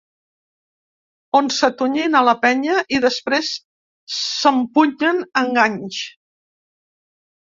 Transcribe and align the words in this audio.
On 1.39 1.49
s’atonyina 1.57 2.21
la 2.27 2.33
penya 2.45 2.77
i 2.99 3.01
després 3.03 3.49
s’empunyen 4.13 5.21
enganys. 5.43 6.01